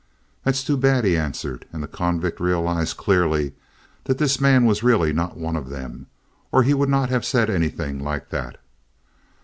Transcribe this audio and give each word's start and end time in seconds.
"That's 0.43 0.63
too 0.63 0.77
bad," 0.77 1.05
he 1.05 1.15
answered; 1.15 1.65
and 1.71 1.83
the 1.83 1.87
convict 1.87 2.39
realized 2.39 2.97
clearly 2.97 3.53
that 4.05 4.17
this 4.17 4.41
man 4.41 4.65
was 4.65 4.81
really 4.81 5.13
not 5.13 5.37
one 5.37 5.55
of 5.55 5.69
them, 5.69 6.07
or 6.51 6.63
he 6.63 6.73
would 6.73 6.89
not 6.89 7.11
have 7.11 7.23
said 7.23 7.51
anything 7.51 7.99
like 7.99 8.29
that. 8.29 8.57